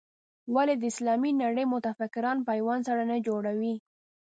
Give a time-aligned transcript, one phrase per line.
[0.55, 3.75] ولې د اسلامي نړۍ متفکران پیوند سره نه جوړوي.